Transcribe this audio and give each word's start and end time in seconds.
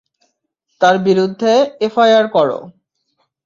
তার 0.81 0.95
বিরুদ্ধে 0.99 1.53
এফআইআর 1.81 2.25
করো। 2.27 2.59